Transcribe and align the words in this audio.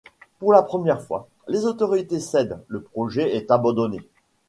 Pour 0.39 0.51
la 0.51 0.63
première 0.63 0.99
fois, 1.03 1.27
les 1.47 1.65
autorités 1.67 2.19
cèdent, 2.19 2.57
le 2.69 2.81
projet 2.81 3.35
est 3.37 3.51
abandonné. 3.51 4.01